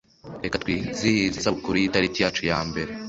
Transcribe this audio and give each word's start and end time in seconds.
Reka 0.43 0.61
twizihize 0.63 1.35
isabukuru 1.37 1.75
y'itariki 1.77 2.19
yacu 2.23 2.41
ya 2.51 2.59
mbere. 2.69 2.91